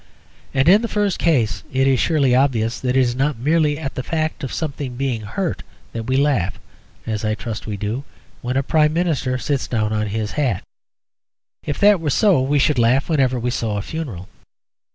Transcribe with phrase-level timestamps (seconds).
[0.51, 3.93] And in the first case it is surely obvious that it is not merely at
[3.93, 5.61] the fact of something being hurt
[5.93, 6.59] that we laugh
[7.05, 8.03] (as I trust we do)
[8.41, 10.63] when a Prime Minister sits down on his hat.
[11.63, 14.27] If that were so we should laugh whenever we saw a funeral.